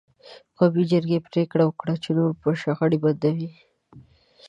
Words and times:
قومي 0.57 0.83
جرګې 0.91 1.17
پرېکړه 1.27 1.63
وکړه: 1.65 1.93
نور 2.17 2.31
به 2.41 2.51
شخړې 2.61 2.97
بندوو. 3.03 3.49